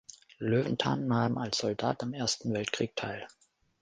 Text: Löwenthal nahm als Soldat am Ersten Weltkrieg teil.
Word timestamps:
Löwenthal 0.39 0.99
nahm 0.99 1.37
als 1.37 1.59
Soldat 1.59 2.01
am 2.01 2.13
Ersten 2.15 2.51
Weltkrieg 2.55 2.95
teil. 2.95 3.27